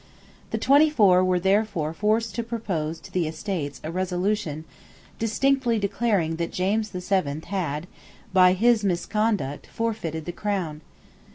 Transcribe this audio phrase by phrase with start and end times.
[0.49, 4.65] The Twenty Four were therefore forced to propose to the Estates a resolution
[5.19, 7.85] distinctly declaring that James the Seventh had
[8.33, 10.81] by his misconduct forfeited the crown.